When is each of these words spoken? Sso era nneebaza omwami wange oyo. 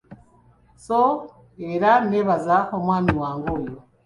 Sso 0.79 1.01
era 1.71 1.91
nneebaza 2.03 2.57
omwami 2.77 3.11
wange 3.21 3.49
oyo. 3.57 3.75